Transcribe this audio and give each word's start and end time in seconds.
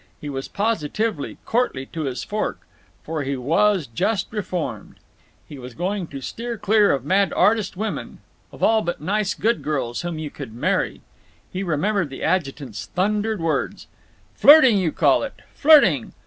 He 0.19 0.29
was 0.31 0.47
positively 0.47 1.37
courtly 1.45 1.85
to 1.85 2.05
his 2.05 2.23
fork. 2.23 2.61
For 3.03 3.21
he 3.21 3.37
was 3.37 3.85
just 3.85 4.29
reformed. 4.33 4.95
He 5.47 5.59
was 5.59 5.75
going 5.75 6.07
to 6.07 6.21
"steer 6.21 6.57
clear" 6.57 6.91
of 6.91 7.05
mad 7.05 7.31
artist 7.33 7.77
women—of 7.77 8.63
all 8.63 8.81
but 8.81 8.99
nice 8.99 9.35
good 9.35 9.61
girls 9.61 10.01
whom 10.01 10.17
you 10.17 10.31
could 10.31 10.55
marry. 10.55 11.01
He 11.53 11.61
remembered 11.61 12.09
the 12.09 12.23
Adjutant's 12.23 12.87
thundered 12.87 13.39
words: 13.39 13.85
"Flirting 14.33 14.79
you 14.79 14.91
call 14.91 15.21
it—flirting! 15.21 16.13